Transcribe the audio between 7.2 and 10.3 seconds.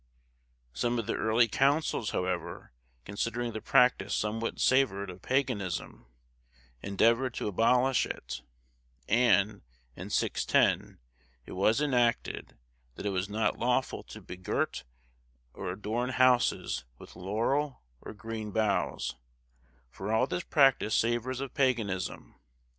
to abolish it; and, in